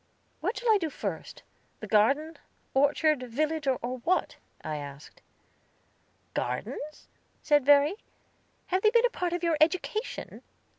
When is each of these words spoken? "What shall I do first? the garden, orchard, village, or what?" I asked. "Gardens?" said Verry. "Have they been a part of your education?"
"What 0.39 0.57
shall 0.57 0.71
I 0.73 0.79
do 0.79 0.89
first? 0.89 1.43
the 1.79 1.85
garden, 1.85 2.35
orchard, 2.73 3.21
village, 3.21 3.67
or 3.67 3.77
what?" 3.99 4.37
I 4.63 4.77
asked. 4.77 5.21
"Gardens?" 6.33 7.07
said 7.43 7.67
Verry. 7.67 7.93
"Have 8.73 8.81
they 8.81 8.89
been 8.89 9.05
a 9.05 9.11
part 9.11 9.31
of 9.33 9.43
your 9.43 9.57
education?" 9.61 10.41